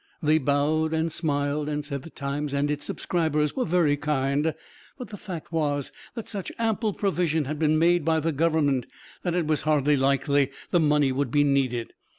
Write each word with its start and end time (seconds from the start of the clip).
They 0.23 0.39
bowed 0.39 0.95
and 0.95 1.11
smiled 1.11 1.69
and 1.69 1.85
said 1.85 2.01
the 2.01 2.09
Times 2.09 2.55
and 2.55 2.71
its 2.71 2.85
subscribers 2.85 3.55
were 3.55 3.65
very 3.65 3.95
kind, 3.97 4.55
but 4.97 5.09
the 5.09 5.15
fact 5.15 5.51
was 5.51 5.91
that 6.15 6.27
such 6.27 6.51
ample 6.57 6.91
provision 6.93 7.45
had 7.45 7.59
been 7.59 7.77
made 7.77 8.03
by 8.03 8.19
the 8.19 8.31
Government 8.31 8.87
that 9.21 9.35
it 9.35 9.45
was 9.45 9.61
hardly 9.61 9.95
likely 9.95 10.49
the 10.71 10.79
money 10.79 11.11
would 11.11 11.29
be 11.29 11.43
needed. 11.43 11.93